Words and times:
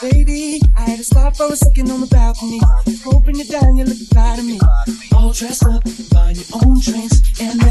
Baby, 0.00 0.60
I 0.76 0.80
had 0.82 0.98
to 0.98 1.04
stop 1.04 1.36
for 1.36 1.52
a 1.52 1.56
second 1.56 1.90
on 1.90 2.00
the 2.00 2.06
balcony. 2.06 2.60
Hoping 3.04 3.36
you're 3.36 3.46
down, 3.46 3.76
you're 3.76 3.86
looking 3.86 4.06
proud 4.06 4.38
of 4.38 4.44
me. 4.44 4.60
All 5.14 5.32
dressed 5.32 5.64
up, 5.64 5.82
buying 6.12 6.36
your 6.36 6.46
own 6.62 6.80
drinks. 6.80 7.40
And 7.40 7.61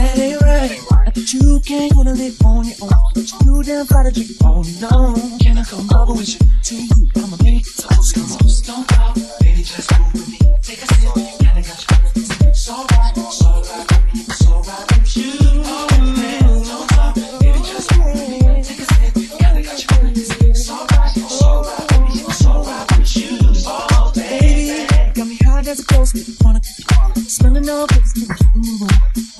honest, 26.12 26.68
keep 26.78 26.86
it 26.86 26.90
chronic. 26.90 27.16
Smelling 27.30 27.70
all 27.70 27.88
papers, 27.88 28.14
keep 28.14 28.28
getting 28.28 28.66
in 28.66 28.80
room. 28.80 28.90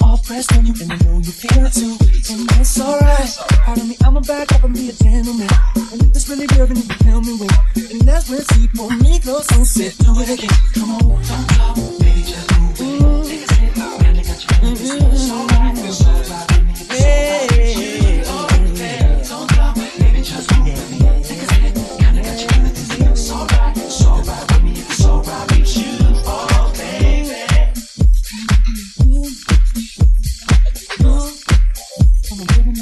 All 0.02 0.18
pressed 0.18 0.56
on 0.56 0.66
you, 0.66 0.74
and 0.82 0.94
I 0.94 0.98
know 0.98 1.18
you 1.18 1.32
feel 1.32 1.66
it 1.66 1.74
too. 1.74 1.98
And 2.34 2.50
that's 2.50 2.80
alright. 2.80 3.30
Pardon 3.66 3.90
me, 3.90 3.98
I'ma 4.04 4.22
back 4.22 4.52
up 4.54 4.64
and 4.64 4.74
be 4.74 4.90
a 4.90 4.94
gentleman. 4.94 5.50
And 5.76 6.02
if 6.02 6.10
it's 6.10 6.30
really 6.30 6.48
real, 6.56 6.68
then 6.68 6.78
you 6.78 6.84
can 6.84 6.98
tell 7.00 7.22
me 7.22 7.36
when. 7.36 7.50
And 7.92 8.02
that's 8.02 8.30
when 8.30 8.42
sleep 8.42 8.80
on 8.80 9.00
me, 9.00 9.20
close, 9.20 9.48
so 9.48 9.64
sit, 9.64 9.98
do 10.00 10.14
it 10.20 10.30
again. 10.30 10.50
Come 10.74 10.92
on, 10.92 11.24
come 11.24 11.46
on. 11.46 11.51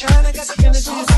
Trying 0.00 0.24
to 0.24 0.32
get 0.32 0.74
some 0.76 1.09